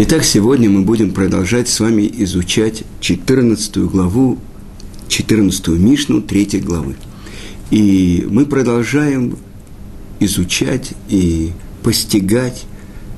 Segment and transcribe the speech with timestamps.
[0.00, 4.38] Итак, сегодня мы будем продолжать с вами изучать 14 главу,
[5.08, 6.94] 14 Мишну 3 главы.
[7.72, 9.36] И мы продолжаем
[10.20, 11.50] изучать и
[11.82, 12.64] постигать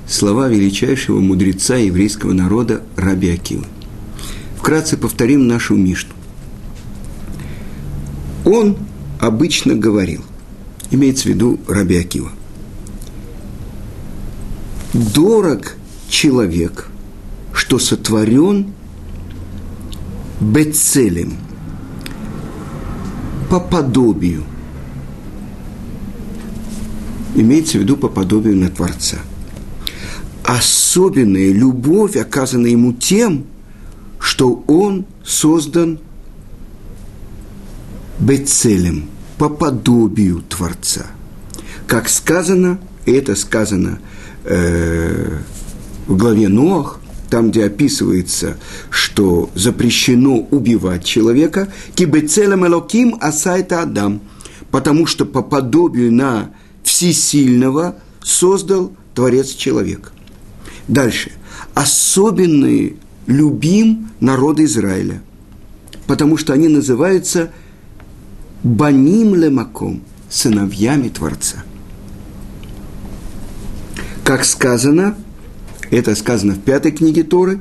[0.08, 3.66] слова величайшего мудреца еврейского народа Раби Акива.
[4.56, 6.14] Вкратце повторим нашу Мишну.
[8.46, 8.78] Он
[9.20, 10.24] обычно говорил,
[10.90, 12.32] имеется в виду Раби Акива,
[14.94, 15.76] дорог
[16.10, 16.88] человек,
[17.52, 18.72] что сотворен
[20.40, 21.38] бецелем,
[23.48, 24.44] по подобию.
[27.34, 29.18] Имеется в виду по подобию на Творца.
[30.44, 33.46] Особенная любовь оказана ему тем,
[34.18, 35.98] что он создан
[38.18, 41.06] бецелем, по подобию Творца.
[41.86, 44.00] Как сказано, и это сказано
[44.44, 45.38] э,
[46.06, 47.00] в главе Ноах,
[47.30, 48.56] там, где описывается,
[48.90, 54.20] что запрещено убивать человека, кибецелем элоким асайта адам,
[54.70, 56.50] потому что по подобию на
[56.82, 60.10] всесильного создал Творец человека.
[60.88, 61.30] Дальше.
[61.74, 65.22] Особенный любим народ Израиля,
[66.06, 67.52] потому что они называются
[68.64, 71.58] баним лемаком, сыновьями Творца.
[74.24, 75.16] Как сказано–
[75.90, 77.60] это сказано в пятой книге Торы.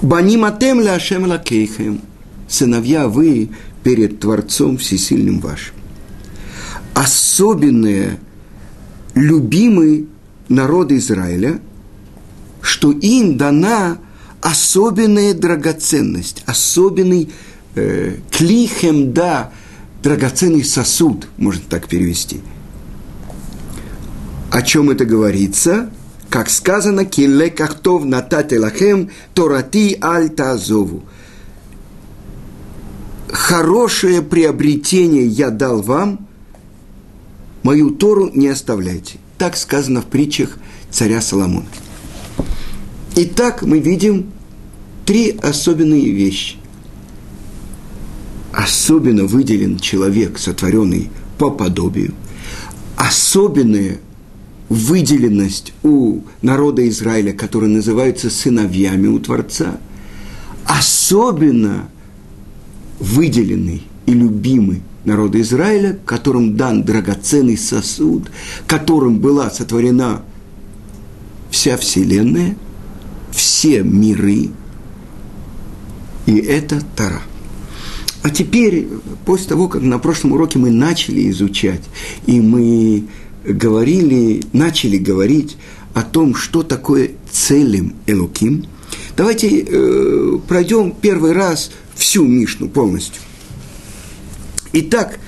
[0.00, 2.00] Баним атем ляшем лакейхем.
[2.48, 3.50] Сыновья вы
[3.82, 5.74] перед Творцом Всесильным вашим.
[6.94, 8.18] Особенные,
[9.14, 10.08] любимый
[10.48, 11.60] народ Израиля,
[12.60, 13.98] что им дана
[14.40, 17.30] особенная драгоценность, особенный
[17.74, 19.52] э, клихем да,
[20.02, 22.40] драгоценный сосуд, можно так перевести.
[24.50, 25.90] О чем это говорится?
[26.32, 31.02] Как сказано, «Килле кахтов натате лахем, торати аль тазову».
[33.28, 36.26] Хорошее приобретение я дал вам,
[37.62, 39.18] мою Тору не оставляйте.
[39.36, 40.56] Так сказано в притчах
[40.90, 41.66] царя Соломона.
[43.14, 44.32] Итак, мы видим
[45.04, 46.56] три особенные вещи.
[48.54, 52.14] Особенно выделен человек, сотворенный по подобию.
[52.96, 53.98] Особенное–
[54.72, 59.78] выделенность у народа Израиля, которые называются сыновьями у Творца,
[60.64, 61.90] особенно
[62.98, 68.30] выделенный и любимый народа Израиля, которым дан драгоценный сосуд,
[68.66, 70.22] которым была сотворена
[71.50, 72.56] вся Вселенная,
[73.30, 74.48] все миры,
[76.24, 77.20] и это Тара.
[78.22, 78.88] А теперь,
[79.26, 81.82] после того, как на прошлом уроке мы начали изучать,
[82.24, 83.04] и мы
[83.44, 85.56] говорили, начали говорить
[85.94, 88.66] о том, что такое целым Элуким,
[89.16, 93.22] давайте э, пройдем первый раз всю Мишну полностью.
[94.72, 95.18] Итак,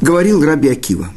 [0.00, 1.12] говорил Раби Акива.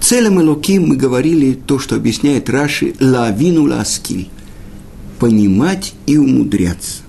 [0.00, 4.30] Целым Элоким мы говорили то, что объясняет Раши «лавину ласкиль»–
[5.18, 7.02] понимать и умудряться.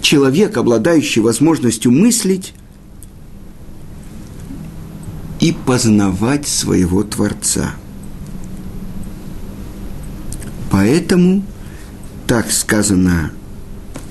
[0.00, 2.54] Человек, обладающий возможностью мыслить,
[5.42, 7.74] и познавать своего Творца.
[10.70, 11.42] Поэтому,
[12.28, 13.32] так сказано,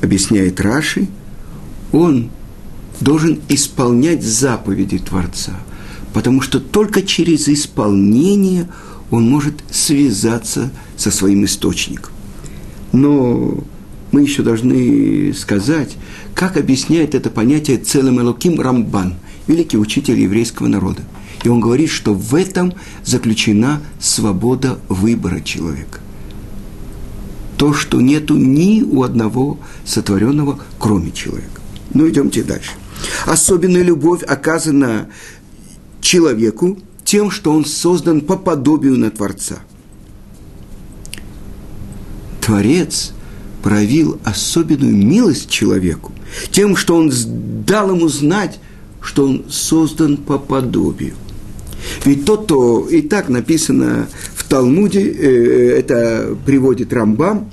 [0.01, 1.07] объясняет Раши,
[1.93, 2.29] он
[2.99, 5.53] должен исполнять заповеди Творца,
[6.13, 8.67] потому что только через исполнение
[9.09, 12.11] он может связаться со своим источником.
[12.91, 13.63] Но
[14.11, 15.95] мы еще должны сказать,
[16.35, 19.15] как объясняет это понятие целым Элоким Рамбан,
[19.47, 21.03] великий учитель еврейского народа.
[21.43, 25.99] И он говорит, что в этом заключена свобода выбора человека.
[27.57, 31.61] То, что нету ни у одного сотворенного, кроме человека.
[31.93, 32.71] Ну, идемте дальше.
[33.25, 35.09] Особенная любовь оказана
[35.99, 39.59] человеку тем, что он создан по подобию на Творца.
[42.39, 43.13] Творец
[43.61, 46.11] проявил особенную милость человеку
[46.51, 47.11] тем, что он
[47.65, 48.59] дал ему знать,
[49.01, 51.15] что он создан по подобию–
[52.05, 57.51] ведь тот, кто и так написано в Талмуде, э, это приводит Рамбам,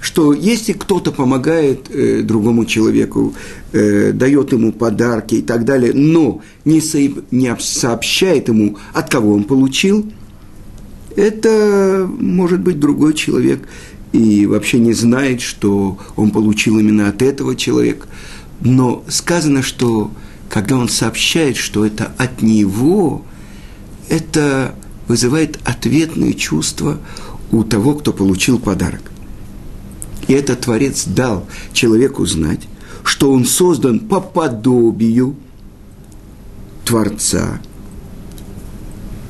[0.00, 3.34] что если кто-то помогает э, другому человеку,
[3.72, 6.98] э, дает ему подарки и так далее, но не, со,
[7.30, 10.10] не сообщает ему, от кого он получил,
[11.16, 13.68] это может быть другой человек
[14.12, 18.06] и вообще не знает, что он получил именно от этого человека.
[18.60, 20.10] Но сказано, что
[20.48, 23.24] когда он сообщает, что это от него,
[24.10, 24.74] это
[25.08, 26.98] вызывает ответные чувства
[27.50, 29.10] у того, кто получил подарок.
[30.28, 32.68] И этот Творец дал человеку знать,
[33.04, 35.36] что он создан по подобию
[36.84, 37.60] Творца.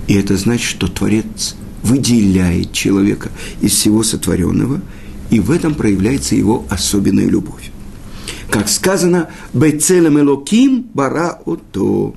[0.08, 3.30] И это значит, что Творец выделяет человека
[3.60, 4.80] из всего сотворенного,
[5.30, 7.70] и в этом проявляется его особенная любовь.
[8.50, 12.14] Как сказано, «Бецелем элоким бара ото»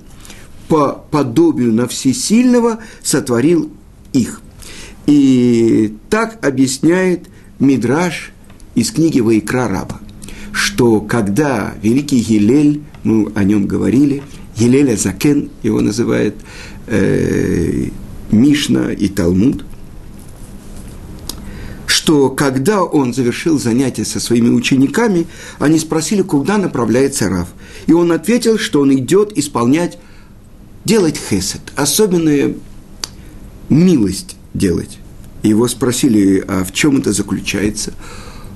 [0.68, 3.72] по подобию на всесильного сотворил
[4.14, 4.42] их.
[5.06, 7.28] И так объясняет
[7.60, 8.32] Мидраш
[8.76, 10.00] из книги Ваикра Раба,
[10.52, 14.24] что когда великий Елель, мы о нем говорили,
[14.56, 16.36] Елеля Закен его называет
[16.88, 17.90] э,
[18.32, 19.66] Мишна и Талмуд,
[21.86, 25.28] что когда он завершил занятия со своими учениками,
[25.60, 27.48] они спросили, куда направляется Рав.
[27.88, 29.98] И он ответил, что он идет исполнять,
[30.86, 32.58] делать хесед, особенную
[33.70, 35.00] милость делать.
[35.42, 37.94] Его спросили, а в чем это заключается?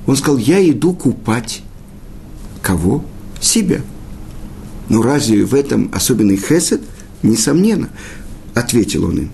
[0.05, 1.61] Он сказал, я иду купать
[2.61, 3.03] кого?
[3.41, 3.81] Себя.
[4.89, 6.81] Ну разве в этом особенный хесед?
[7.23, 7.89] Несомненно,
[8.53, 9.31] ответил он им.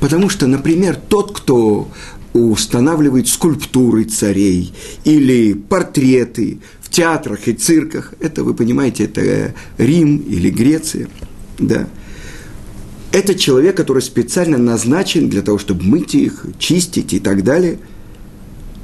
[0.00, 1.90] Потому что, например, тот, кто
[2.32, 4.72] устанавливает скульптуры царей
[5.04, 11.08] или портреты в театрах и цирках, это, вы понимаете, это Рим или Греция,
[11.58, 11.88] да,
[13.12, 17.78] это человек, который специально назначен для того, чтобы мыть их, чистить и так далее.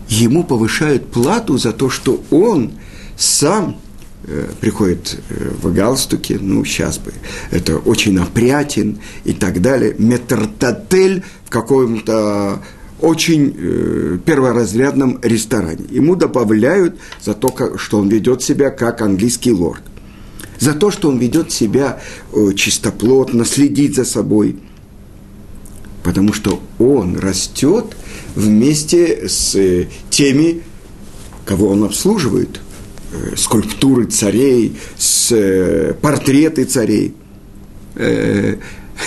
[0.08, 2.72] Ему повышают плату за то, что он
[3.16, 3.78] сам
[4.26, 7.12] э, приходит э, в галстуке, ну, сейчас бы,
[7.50, 12.62] это очень опрятен и так далее, метртотель в каком-то
[13.00, 15.84] очень э, перворазрядном ресторане.
[15.90, 19.82] Ему добавляют за то, как, что он ведет себя как английский лорд
[20.58, 22.00] за то, что он ведет себя
[22.32, 24.56] э, чистоплотно, следит за собой.
[26.02, 27.96] Потому что он растет
[28.34, 30.62] вместе с э, теми,
[31.44, 32.60] кого он обслуживает.
[33.12, 37.14] Э, скульптуры царей, с портреты царей.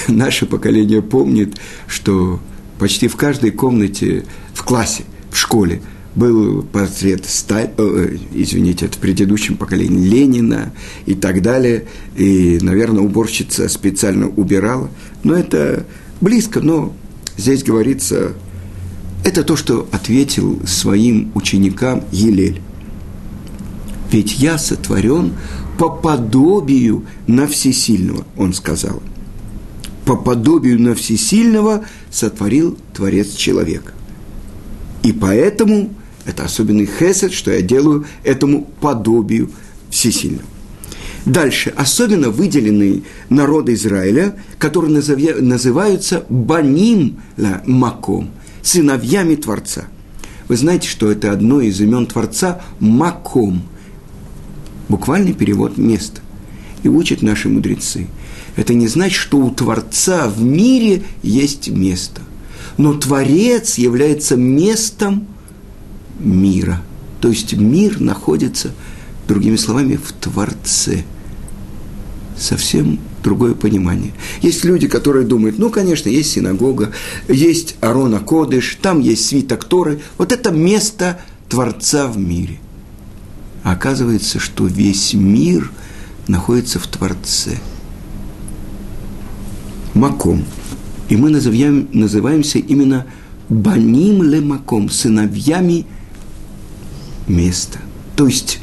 [0.07, 1.57] Наше поколение помнит,
[1.87, 2.39] что
[2.79, 5.81] почти в каждой комнате в классе, в школе–
[6.17, 10.73] был портрет, Сталь, э, извините, это в предыдущем поколении Ленина
[11.05, 11.85] и так далее.
[12.15, 14.89] И, наверное, уборщица специально убирала.
[15.23, 15.85] Но это
[16.19, 16.93] близко, но
[17.37, 18.33] здесь говорится,
[19.23, 22.61] это то, что ответил своим ученикам Елель.
[24.11, 25.33] Ведь я сотворен
[25.77, 29.03] по подобию на всесильного, он сказал.
[30.05, 33.93] По подобию на всесильного сотворил Творец человека.
[35.03, 35.91] И поэтому
[36.27, 39.49] это особенный хесед, что я делаю этому подобию
[39.89, 40.47] всесильному.
[41.25, 41.73] Дальше.
[41.75, 47.21] Особенно выделенные народы Израиля, которые называются Баним
[47.65, 48.29] Маком,
[48.61, 49.85] сыновьями Творца.
[50.49, 53.63] Вы знаете, что это одно из имен Творца Маком.
[54.89, 56.21] Буквальный перевод место.
[56.83, 58.07] И учат наши мудрецы.
[58.57, 62.21] Это не значит, что у Творца в мире есть место.
[62.77, 65.25] Но Творец является местом–
[66.19, 66.81] мира.
[67.21, 68.71] То есть мир находится,
[69.27, 71.03] другими словами, в Творце.
[72.37, 74.13] Совсем другое понимание.
[74.41, 76.91] Есть люди, которые думают, ну, конечно, есть синагога,
[77.27, 80.01] есть Арона Кодыш, там есть свиток Торы.
[80.17, 81.19] Вот это место
[81.49, 82.59] Творца в мире.
[83.63, 85.71] А оказывается, что весь мир
[86.27, 87.57] находится в Творце.
[89.93, 90.45] Маком.
[91.09, 93.07] И мы называем, называемся именно
[93.49, 95.85] Баним Лемаком, сыновьями
[97.27, 97.79] место.
[98.15, 98.59] То есть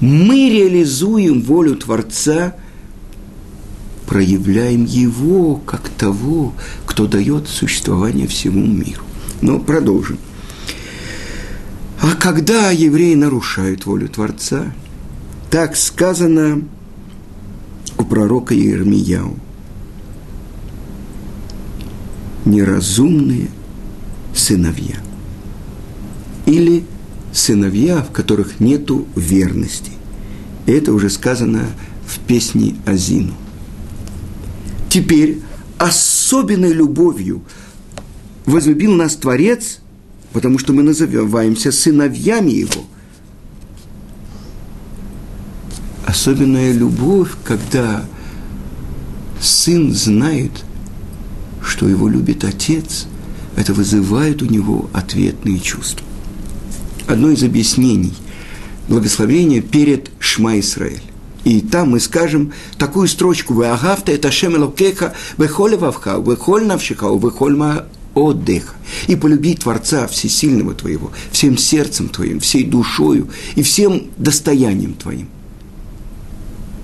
[0.00, 2.54] мы реализуем волю Творца,
[4.06, 6.54] проявляем Его как того,
[6.86, 9.04] кто дает существование всему миру.
[9.40, 10.18] Но продолжим.
[12.00, 14.72] А когда евреи нарушают волю Творца,
[15.50, 16.62] так сказано
[17.96, 19.36] у пророка Иеремияу.
[22.44, 23.48] Неразумные
[24.34, 24.96] сыновья.
[26.46, 26.84] Или
[27.32, 29.92] сыновья, в которых нету верности.
[30.66, 31.66] Это уже сказано
[32.06, 33.34] в песне Азину.
[34.88, 35.40] Теперь
[35.78, 37.42] особенной любовью
[38.44, 39.80] возлюбил нас Творец,
[40.32, 42.84] потому что мы называемся сыновьями Его.
[46.04, 48.04] Особенная любовь, когда
[49.40, 50.52] сын знает,
[51.64, 53.06] что его любит отец,
[53.56, 56.06] это вызывает у него ответные чувства
[57.12, 58.14] одно из объяснений
[58.88, 61.02] благословения перед Шма Исраэль.
[61.44, 67.06] И там мы скажем такую строчку «Вы агавта это шем элокеха, вехоль вавха, вехоль навшиха,
[67.06, 67.56] вехоль
[68.14, 68.74] отдыха.
[69.08, 75.28] И полюби Творца Всесильного твоего, всем сердцем твоим, всей душою и всем достоянием твоим.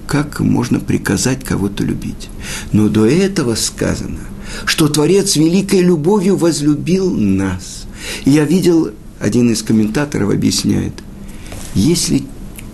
[0.07, 2.31] Как можно приказать кого-то любить?
[2.73, 4.21] Но до этого сказано,
[4.65, 7.85] что Творец великой любовью возлюбил нас.
[8.25, 10.93] И я видел, один из комментаторов объясняет,
[11.75, 12.25] если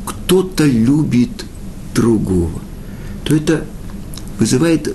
[0.04, 1.44] кто-то любит
[1.94, 2.60] другого,
[3.24, 3.64] то это
[4.38, 4.94] вызывает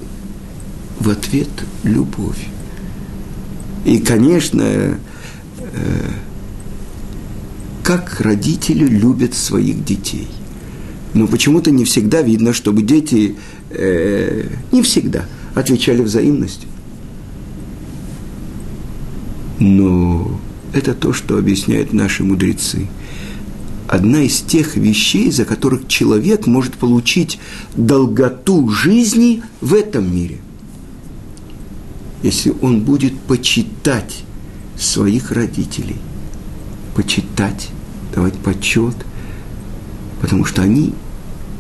[1.00, 1.50] в ответ
[1.84, 2.48] любовь.
[3.86, 4.98] И, конечно, э,
[7.84, 10.28] как родители любят своих детей.
[11.14, 13.36] Но почему-то не всегда видно, чтобы дети
[13.72, 15.26] э, не всегда
[15.56, 16.70] отвечали взаимностью.
[19.60, 20.39] Но
[20.74, 22.88] это то, что объясняют наши мудрецы.
[23.88, 27.40] Одна из тех вещей, за которых человек может получить
[27.76, 30.38] долготу жизни в этом мире–
[32.24, 34.24] если он будет почитать
[34.78, 35.98] своих родителей,
[36.96, 37.70] почитать,
[38.14, 38.96] давать почет,
[40.22, 40.94] потому что они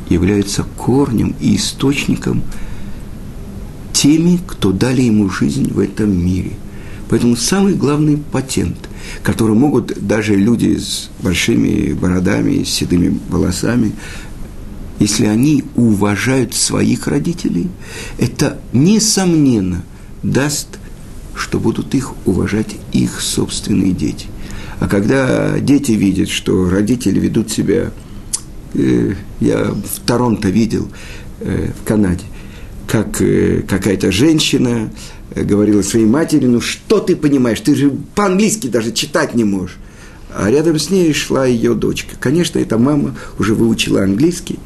[0.09, 2.43] являются корнем и источником
[3.93, 6.53] теми, кто дали ему жизнь в этом мире.
[7.09, 8.88] Поэтому самый главный патент,
[9.24, 13.94] который могут даже люди с большими бородами, с седыми волосами,
[15.00, 17.70] если они уважают своих родителей,
[18.18, 19.84] это несомненно–
[20.24, 20.79] даст,
[21.36, 24.27] что будут их уважать их собственные дети.
[24.79, 27.91] А когда дети видят, что родители ведут себя,
[28.74, 30.89] э, я в Торонто видел,
[31.39, 32.24] э, в Канаде,
[32.88, 34.89] как э, какая-то женщина э,
[35.36, 39.77] говорила своей матери, ну что ты понимаешь, ты же по-английски даже читать не можешь.
[40.36, 42.15] А рядом с ней шла ее дочка.
[42.19, 44.59] Конечно, эта мама уже выучила английский,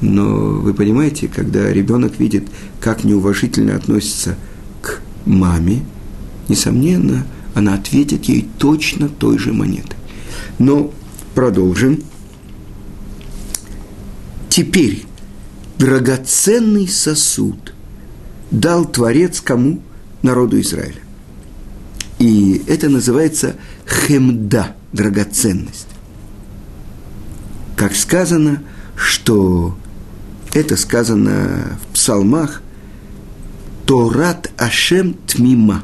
[0.00, 2.48] но вы понимаете, когда ребенок видит,
[2.80, 4.36] как неуважительно относится
[5.24, 5.84] маме,
[6.48, 9.96] несомненно, она ответит ей точно той же монетой.
[10.58, 10.92] Но
[11.34, 12.02] продолжим.
[14.48, 15.04] Теперь
[15.78, 17.74] драгоценный сосуд
[18.52, 19.80] дал Творец кому?
[20.22, 21.00] Народу Израиля.
[22.20, 25.88] И это называется хемда, драгоценность.
[27.76, 28.62] Как сказано,
[28.94, 29.76] что
[30.52, 32.62] это сказано в псалмах,
[33.86, 35.82] Торат Ашем Тмима.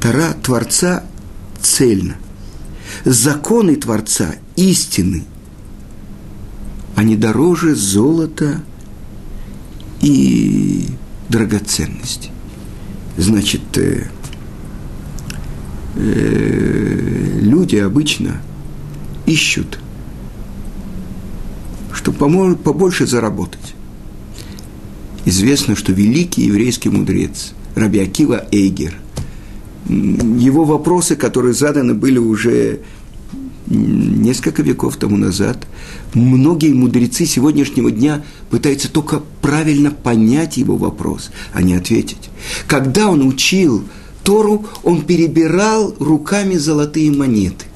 [0.00, 1.04] Тора Творца
[1.62, 2.16] цельно.
[3.06, 5.24] Законы Творца истины.
[6.94, 8.60] Они дороже золота
[10.04, 10.86] и
[11.28, 12.30] драгоценности.
[13.16, 14.04] Значит, э,
[15.96, 18.42] э, люди обычно
[19.26, 19.78] ищут,
[21.92, 23.74] чтобы побольше заработать
[25.24, 28.94] известно, что великий еврейский мудрец Раби Акива Эйгер,
[29.88, 32.80] его вопросы, которые заданы были уже
[33.74, 35.66] несколько веков тому назад,
[36.14, 42.30] многие мудрецы сегодняшнего дня пытаются только правильно понять его вопрос, а не ответить.
[42.66, 43.84] Когда он учил
[44.22, 47.66] Тору, он перебирал руками золотые монеты.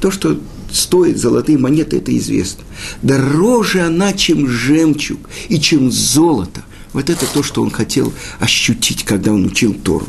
[0.00, 0.38] То, что
[0.70, 2.64] стоит золотые монеты, это известно.
[3.02, 6.62] Дороже она, чем жемчуг и чем золото.
[6.92, 10.06] Вот это то, что он хотел ощутить, когда он учил Тору.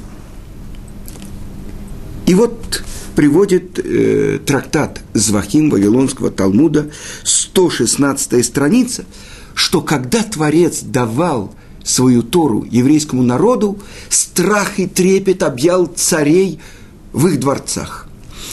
[2.25, 2.83] И вот
[3.17, 6.91] приводит э, трактат Звахим Вавилонского Талмуда,
[7.23, 9.05] 116 страница,
[9.55, 16.59] что когда Творец давал свою Тору еврейскому народу, страх и трепет объял царей
[17.11, 18.07] в их дворцах.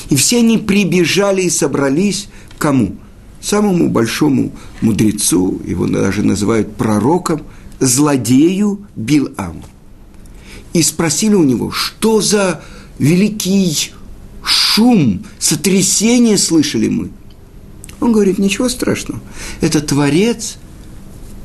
[0.08, 2.96] И все они прибежали и собрались к кому?
[3.42, 7.42] Самому большому мудрецу, его даже называют пророком,
[7.80, 9.62] злодею Биламу.
[10.72, 12.62] И спросили у него, что за
[12.98, 13.92] великий
[14.74, 17.10] шум, сотрясение слышали мы?
[18.00, 19.20] Он говорит, ничего страшного.
[19.60, 20.56] Это Творец,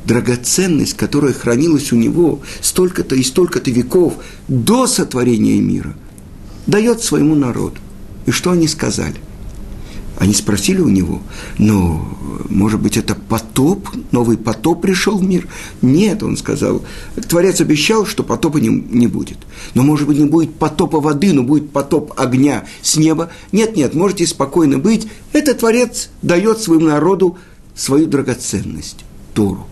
[0.06, 4.16] драгоценность, которая хранилась у него столько-то и столько-то веков
[4.48, 5.96] до сотворения мира,
[6.66, 7.78] дает своему народу.
[8.26, 9.16] И что они сказали?
[10.20, 11.22] Они спросили у него,
[11.58, 12.06] ну,
[12.50, 15.48] может быть, это потоп, новый потоп пришел в мир?
[15.82, 16.84] Нет, он сказал,
[17.30, 19.38] Творец обещал, что потопа не, не будет.
[19.76, 23.32] Но, может быть, не будет потопа воды, но будет потоп огня с неба.
[23.54, 25.08] Нет, нет, можете спокойно быть.
[25.32, 27.38] Это Творец дает своему народу
[27.74, 29.68] свою драгоценность, Тору.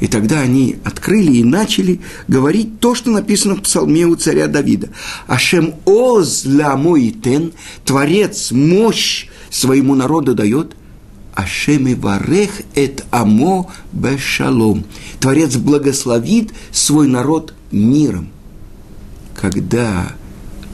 [0.00, 4.90] И тогда они открыли и начали говорить то, что написано в псалме у царя Давида.
[5.26, 7.52] «Ашем оз ла мой тен,
[7.86, 10.76] Творец мощь своему народу дает».
[11.34, 14.84] Ашеми варех эт амо бешалом.
[15.18, 18.28] Творец благословит свой народ миром.
[19.34, 20.12] Когда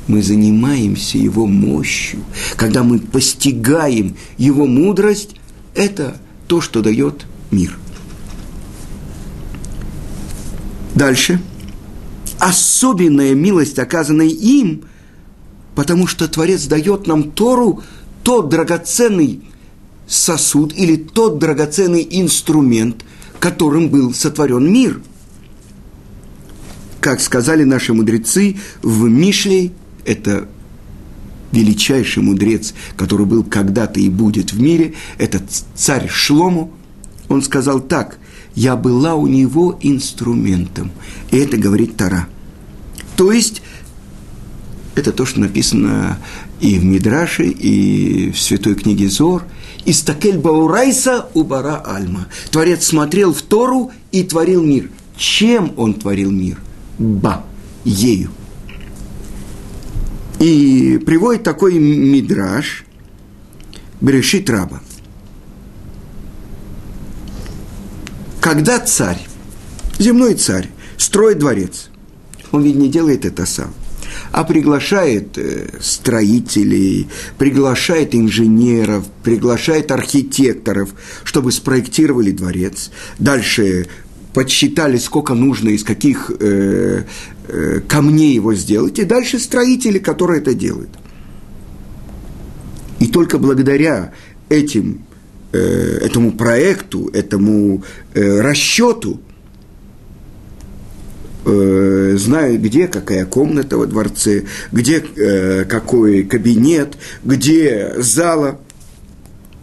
[0.07, 2.21] мы занимаемся Его мощью,
[2.57, 5.37] когда мы постигаем Его мудрость,
[5.75, 7.79] это то, что дает мир.
[10.95, 11.41] Дальше.
[12.39, 14.85] Особенная милость, оказанная им,
[15.75, 17.83] потому что Творец дает нам Тору,
[18.23, 19.43] тот драгоценный
[20.07, 23.05] сосуд или тот драгоценный инструмент,
[23.39, 25.01] которым был сотворен мир.
[27.01, 29.73] Как сказали наши мудрецы в Мишле,
[30.05, 30.49] это
[31.53, 35.41] величайший мудрец, который был когда-то и будет в мире, это
[35.75, 36.73] царь Шлому,
[37.29, 38.19] он сказал так,
[38.55, 40.91] «Я была у него инструментом».
[41.31, 42.27] И это говорит Тара.
[43.17, 43.63] То есть,
[44.97, 46.19] это то, что написано
[46.61, 49.45] и в Мидраше, и в Святой книге Зор.
[49.87, 52.29] «Истакель баурайса убара альма».
[52.51, 54.91] Творец смотрел в Тору и творил мир.
[55.17, 56.59] Чем он творил мир?
[56.99, 57.45] Ба,
[57.85, 58.31] ею.
[60.39, 62.85] И приводит такой мидраж
[64.01, 64.81] Берешит Раба.
[68.41, 69.21] Когда царь,
[69.99, 71.91] земной царь, строит дворец,
[72.53, 73.75] он ведь не делает это сам,
[74.33, 77.09] а приглашает э, строителей,
[77.39, 80.91] приглашает инженеров, приглашает архитекторов,
[81.25, 82.91] чтобы спроектировали дворец.
[83.19, 83.89] Дальше
[84.33, 87.05] подсчитали, сколько нужно, из каких э,
[87.49, 90.91] э, камней его сделать, и дальше строители, которые это делают.
[93.01, 94.13] И только благодаря
[94.49, 95.03] этим,
[95.53, 95.59] э,
[96.03, 97.83] этому проекту, этому
[98.15, 99.21] э, расчету,
[101.45, 108.59] э, знаю, где какая комната во дворце, где э, какой кабинет, где зала.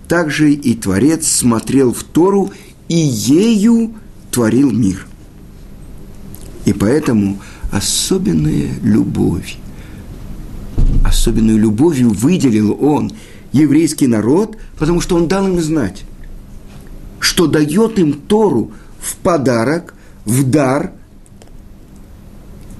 [0.07, 2.51] Также и Творец смотрел в Тору
[2.87, 3.95] и ею
[4.31, 5.05] творил мир.
[6.65, 7.39] И поэтому
[7.71, 9.57] особенная любовь,
[11.05, 13.11] особенную любовью выделил он
[13.51, 16.03] еврейский народ, потому что он дал им знать,
[17.19, 19.93] что дает им Тору в подарок,
[20.25, 20.91] в дар,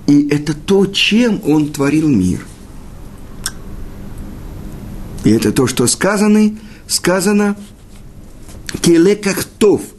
[0.08, 2.46] и это то, чем он творил мир.
[5.24, 7.56] И это то, что сказано, сказано
[8.82, 9.82] келекахтов–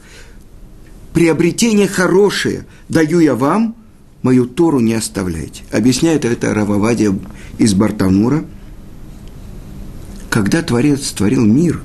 [1.19, 3.75] приобретение хорошее даю я вам,
[4.23, 5.65] мою Тору не оставляйте.
[5.73, 7.13] Объясняет это Рававадия
[7.59, 8.45] из Бартанура.
[10.31, 11.83] Когда Творец творил мир,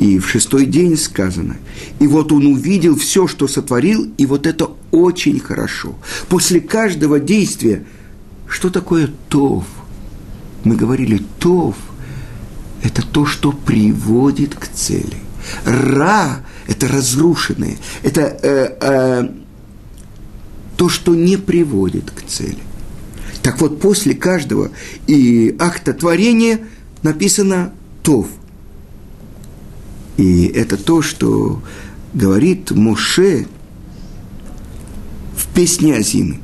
[0.00, 1.58] и в шестой день сказано,
[2.00, 5.94] и вот он увидел все, что сотворил, и вот это очень хорошо.
[6.28, 7.84] После каждого действия,
[8.48, 9.64] что такое тов?
[10.64, 11.76] Мы говорили, тов–
[12.82, 15.18] это то, что приводит к цели.
[15.64, 19.28] Ра это разрушенное, это э, э,
[20.76, 22.58] то, что не приводит к цели.
[23.42, 24.70] Так вот, после каждого
[25.06, 26.60] и акта творения
[27.02, 28.28] написано «тов».
[30.20, 31.62] И это то, что
[32.12, 33.46] говорит Моше
[35.34, 36.40] в песне Азимы.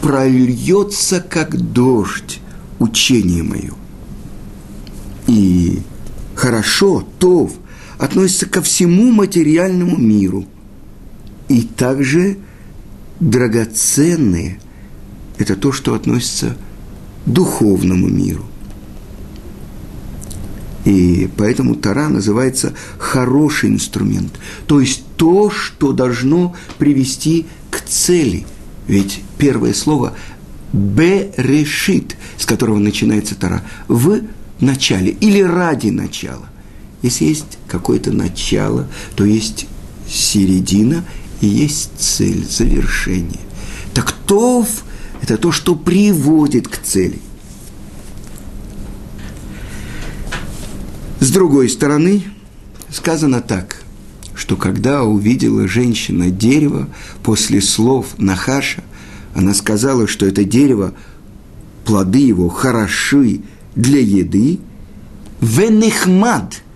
[0.00, 2.38] «Прольется, как дождь,
[2.78, 3.72] учение мое».
[5.26, 5.80] И
[6.36, 7.52] хорошо, тов,
[7.98, 10.46] относится ко всему материальному миру.
[11.48, 12.38] И также
[13.18, 14.60] драгоценные–
[15.36, 16.56] это то, что относится
[17.26, 18.44] к духовному миру.
[20.84, 24.32] И поэтому Тара называется хороший инструмент.
[24.66, 28.46] То есть то, что должно привести к цели.
[28.86, 30.14] Ведь первое слово
[30.72, 34.20] «берешит», с которого начинается Тара, в
[34.60, 36.48] начале или ради начала.
[37.02, 39.66] Если есть какое-то начало, то есть
[40.08, 41.04] середина
[41.40, 43.40] и есть цель, завершение.
[43.94, 44.68] Так тов–
[45.22, 47.20] это то, что приводит к цели.
[51.20, 52.24] С другой стороны,
[52.90, 53.82] сказано так,
[54.34, 56.88] что когда увидела женщина дерево
[57.22, 58.82] после слов Нахаша,
[59.34, 60.94] она сказала, что это дерево,
[61.84, 63.42] плоды его хороши
[63.76, 64.58] для еды,
[65.40, 66.62] венехмад–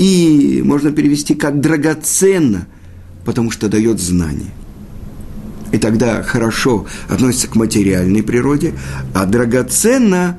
[0.00, 2.66] и можно перевести как драгоценно,
[3.26, 4.50] потому что дает знание.
[5.72, 8.72] И тогда хорошо относится к материальной природе,
[9.12, 10.38] а драгоценно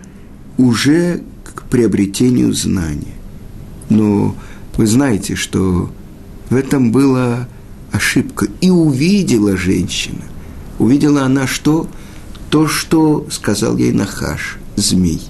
[0.57, 3.13] уже к приобретению знания.
[3.91, 4.33] Но
[4.77, 5.91] вы знаете, что
[6.49, 7.47] в этом была
[7.91, 8.47] ошибка.
[8.61, 10.23] И увидела женщина.
[10.79, 11.87] Увидела она что?
[12.49, 15.21] То, что сказал ей Нахаш, змей.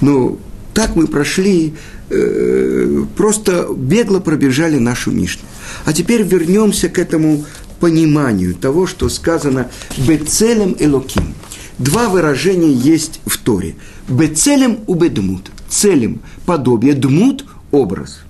[0.00, 0.36] Но
[0.72, 1.74] Так мы прошли,
[2.10, 5.42] э, просто бегло пробежали нашу Мишну.
[5.84, 7.44] А теперь вернемся к этому
[7.80, 9.68] пониманию того, что сказано
[10.06, 11.34] «бецелем элоким».
[11.78, 13.74] Два выражения есть в Торе.
[14.06, 15.50] «Бецелем у бедмут».
[15.68, 18.20] Целем– подобие, дмут– образ.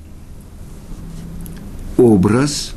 [1.96, 2.72] Образ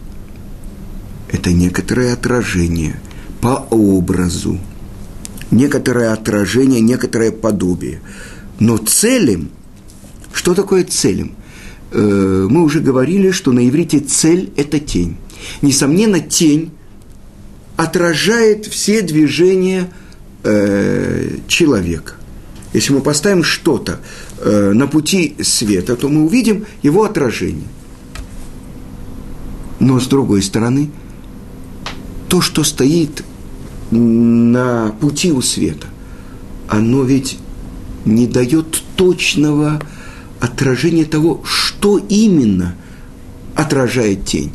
[1.31, 2.99] –это некоторое отражение
[3.41, 4.59] по образу.
[5.51, 8.01] Некоторое отражение, некоторое подобие.
[8.59, 9.49] Но целем–
[10.33, 11.35] что такое целем?
[11.91, 15.15] Э, мы уже говорили, что на иврите цель– это тень.
[15.61, 16.71] Несомненно, тень
[17.77, 19.89] отражает все движения
[20.43, 22.15] э, человека.
[22.73, 23.99] Если мы поставим что-то
[24.43, 27.67] э, на пути света, то мы увидим его отражение.
[29.79, 30.89] Но с другой стороны,
[32.29, 33.23] то, что стоит
[33.91, 35.87] на пути у света,
[36.67, 37.37] оно ведь
[38.05, 39.81] не дает точного
[40.39, 42.75] отражения того, что именно
[43.55, 44.51] отражает тень.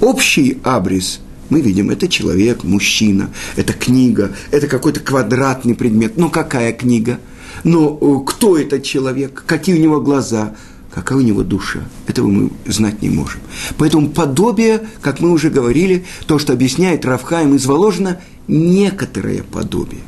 [0.00, 1.20] Общий абрис
[1.52, 6.16] мы видим, это человек, мужчина, это книга, это какой-то квадратный предмет.
[6.16, 7.18] Но какая книга?
[7.64, 9.44] Но э, кто этот человек?
[9.46, 10.54] Какие у него глаза?
[10.90, 11.80] Какая у него душа?
[12.06, 13.40] Этого мы знать не можем.
[13.78, 20.02] Поэтому подобие, как мы уже говорили, то, что объясняет Равхаим из Воложина, некоторое подобие.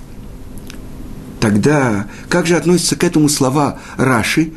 [1.40, 4.53] Тогда как же относятся к этому слова Раши?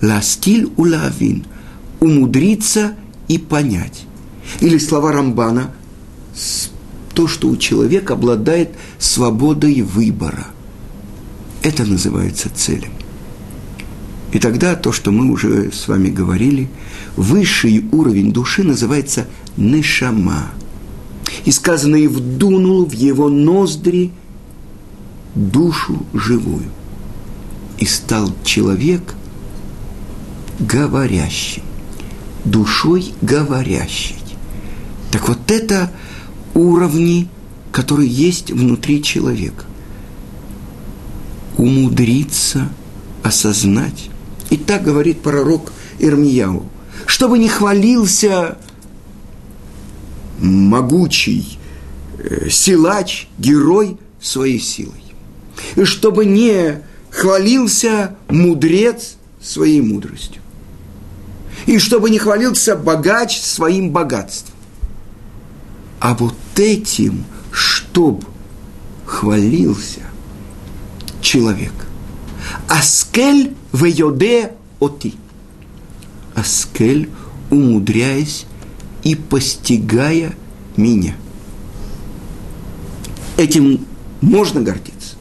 [0.00, 1.44] Ластиль улавин–
[2.00, 2.94] умудриться
[3.28, 4.06] и понять.
[4.60, 5.74] Или слова Рамбана–
[7.14, 10.46] то, что у человека обладает свободой выбора.
[11.62, 12.90] Это называется целью.
[14.32, 16.68] И тогда то, что мы уже с вами говорили,
[17.16, 20.50] высший уровень души называется нешама.
[21.44, 24.12] И сказано, и вдунул в его ноздри
[25.34, 26.70] душу живую.
[27.78, 29.14] И стал человек
[30.58, 31.62] говорящим,
[32.44, 34.16] душой говорящей.
[35.10, 35.90] Так вот это
[36.54, 37.28] уровни,
[37.72, 39.64] которые есть внутри человека.
[41.60, 42.70] Умудриться
[43.22, 44.08] осознать
[44.48, 46.64] и так говорит пророк Ирмияу.
[47.06, 48.56] Чтобы не хвалился
[50.38, 51.58] могучий
[52.18, 55.02] э, силач, герой своей силой.
[55.76, 60.40] И чтобы не хвалился мудрец своей мудростью.
[61.66, 64.54] И чтобы не хвалился богач своим богатством.
[66.00, 68.24] А вот этим, чтоб
[69.04, 70.00] хвалился
[71.20, 71.72] человек.
[72.68, 75.14] Аскель Вейоде оти.
[76.34, 77.08] Аскель,
[77.50, 78.46] умудряясь
[79.04, 80.34] и постигая
[80.76, 81.14] меня.
[83.36, 83.86] Этим
[84.20, 85.16] можно гордиться.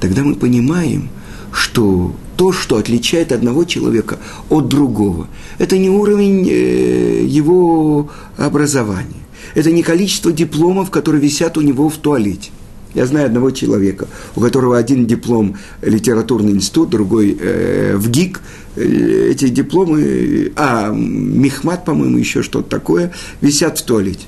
[0.00, 1.08] Тогда мы понимаем,
[1.52, 4.18] что то, что отличает одного человека
[4.50, 5.28] от другого,
[5.58, 9.22] это не уровень э, его образования,
[9.54, 12.50] это не количество дипломов, которые висят у него в туалете–
[12.94, 18.40] я знаю одного человека, у которого один диплом литературный институт, другой э, в ГИК.
[18.76, 24.26] Э, эти дипломы, а Мехмат, по-моему, еще что-то такое, висят в туалете.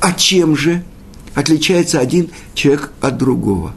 [0.00, 0.82] А чем же
[1.34, 3.74] отличается один человек от другого?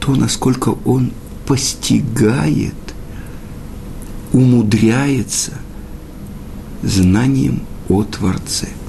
[0.00, 1.12] То, насколько он
[1.46, 2.74] постигает,
[4.32, 5.52] умудряется
[6.82, 8.68] знанием о Творце–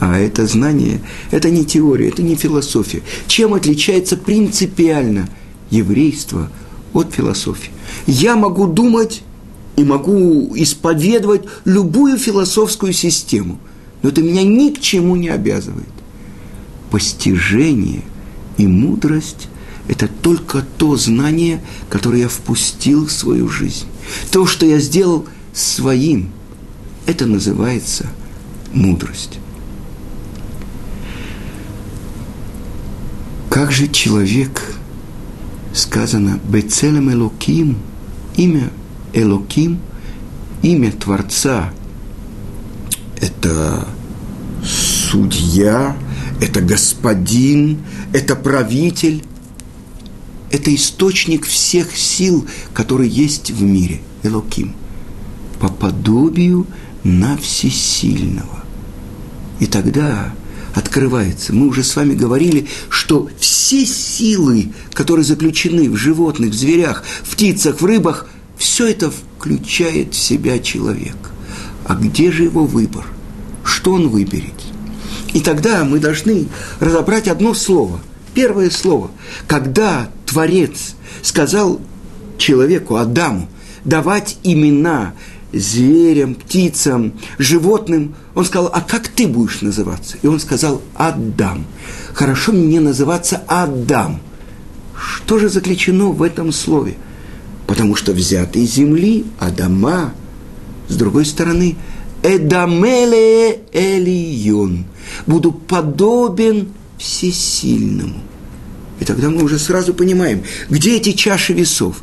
[0.00, 3.02] а это знание, это не теория, это не философия.
[3.26, 5.28] Чем отличается принципиально
[5.70, 6.50] еврейство
[6.92, 7.70] от философии?
[8.06, 9.22] Я могу думать
[9.76, 13.58] и могу исповедовать любую философскую систему,
[14.02, 15.88] но это меня ни к чему не обязывает.
[16.90, 18.02] Постижение
[18.56, 19.48] и мудрость–
[19.88, 23.86] это только то знание, которое я впустил в свою жизнь.
[24.30, 26.30] То, что я сделал своим,
[27.06, 28.06] это называется
[28.72, 29.38] мудрость.
[33.54, 34.74] Как же человек,
[35.72, 37.78] сказано, Бецелем Элоким,
[38.34, 38.68] имя
[39.12, 39.78] Элоким,
[40.62, 41.72] имя Творца,
[43.20, 43.86] это
[44.64, 45.96] судья,
[46.40, 47.78] это господин,
[48.12, 49.22] это правитель,
[50.50, 54.74] это источник всех сил, которые есть в мире, Элоким,
[55.60, 56.66] по подобию
[57.04, 58.64] на всесильного.
[59.60, 60.34] И тогда
[60.74, 61.54] открывается.
[61.54, 67.30] Мы уже с вами говорили, что все силы, которые заключены в животных, в зверях, в
[67.30, 68.26] птицах, в рыбах,
[68.58, 71.16] все это включает в себя человек.
[71.86, 73.04] А где же его выбор?
[73.64, 74.54] Что он выберет?
[75.32, 76.46] И тогда мы должны
[76.80, 78.00] разобрать одно слово.
[78.34, 79.10] Первое слово.
[79.46, 81.80] Когда Творец сказал
[82.36, 83.48] человеку, Адаму,
[83.84, 85.14] давать имена
[85.54, 90.16] зверям, птицам, животным, он сказал, а как ты будешь называться?
[90.22, 91.64] И он сказал, Адам.
[92.12, 94.20] Хорошо мне называться Адам.
[94.96, 96.96] Что же заключено в этом слове?
[97.66, 100.14] Потому что взятый из земли, Адама,
[100.88, 101.76] с другой стороны,
[102.22, 104.84] Эдамеле Элион.
[105.26, 108.20] Буду подобен всесильному.
[109.00, 112.02] И тогда мы уже сразу понимаем, где эти чаши весов.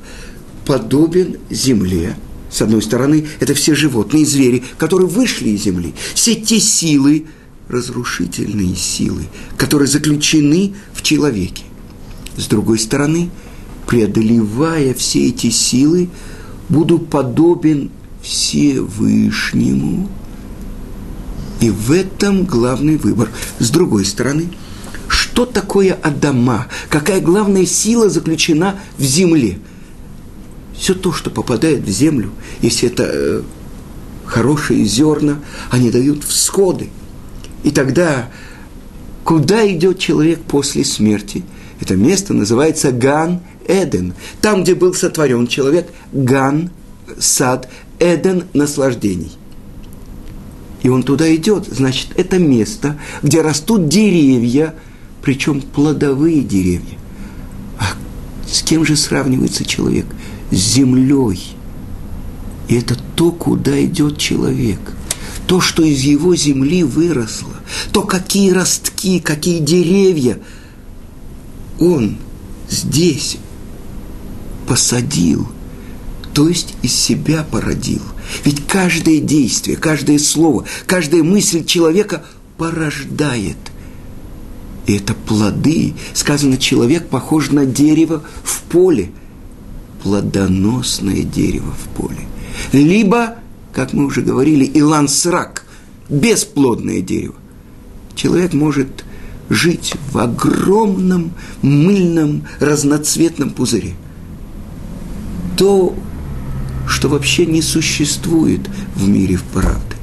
[0.65, 2.15] Подобен земле,
[2.51, 5.93] с одной стороны, это все животные, звери, которые вышли из земли.
[6.13, 7.25] Все те силы,
[7.69, 9.23] разрушительные силы,
[9.57, 11.63] которые заключены в человеке.
[12.35, 13.29] С другой стороны,
[13.87, 16.09] преодолевая все эти силы,
[16.67, 17.89] буду подобен
[18.21, 20.09] Всевышнему.
[21.61, 23.29] И в этом главный выбор.
[23.59, 24.49] С другой стороны,
[25.07, 26.67] что такое Адама?
[26.89, 29.59] Какая главная сила заключена в земле?
[30.81, 32.31] Все то, что попадает в землю,
[32.63, 33.41] если это э,
[34.25, 35.37] хорошие зерна,
[35.69, 36.89] они дают всходы.
[37.61, 38.31] И тогда
[39.23, 41.43] куда идет человек после смерти?
[41.79, 44.15] Это место называется Ган Эден.
[44.41, 46.71] Там, где был сотворен человек, Ган,
[47.19, 49.33] сад, Эден наслаждений.
[50.81, 54.73] И он туда идет, значит, это место, где растут деревья,
[55.21, 56.97] причем плодовые деревья.
[57.77, 57.85] А
[58.47, 60.07] с кем же сравнивается человек?
[60.51, 61.55] Землей.
[62.67, 64.79] И это то, куда идет человек.
[65.47, 67.53] То, что из его земли выросло.
[67.91, 70.39] То, какие ростки, какие деревья
[71.79, 72.17] он
[72.69, 73.37] здесь
[74.67, 75.47] посадил–
[76.33, 78.01] то есть из себя породил.
[78.45, 82.25] Ведь каждое действие, каждое слово, каждая мысль человека
[82.57, 83.57] порождает.
[84.87, 85.93] И это плоды.
[86.13, 89.11] Сказано, человек похож на дерево в поле.
[90.03, 92.21] Плодоносное дерево в поле.
[92.71, 93.35] Либо,
[93.73, 95.65] как мы уже говорили, илансрак,
[96.09, 97.35] бесплодное дерево.
[98.15, 99.05] Человек может
[99.49, 103.93] жить в огромном мыльном разноцветном пузыре.
[105.57, 105.95] То
[106.87, 108.61] что вообще не существует
[108.95, 109.95] в мире в правды.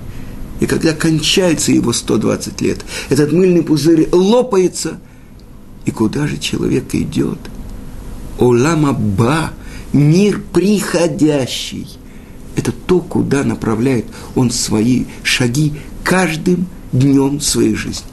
[0.61, 4.99] И когда кончается его 120 лет, этот мыльный пузырь лопается,
[5.85, 7.39] и куда же человек идет?
[8.39, 9.53] Олама Ба,
[9.93, 11.89] мир приходящий.
[12.57, 18.07] Это то, куда направляет он свои шаги каждым днем своей жизни.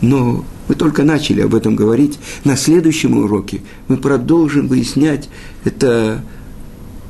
[0.00, 2.18] Но мы только начали об этом говорить.
[2.44, 5.28] На следующем уроке мы продолжим выяснять
[5.64, 6.24] это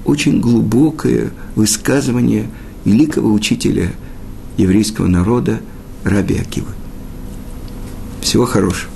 [0.04, 2.48] очень глубокое высказывание
[2.84, 3.92] великого учителя
[4.56, 5.60] еврейского народа
[6.04, 6.72] Раби Акивы.
[8.20, 8.90] Всего хорошего.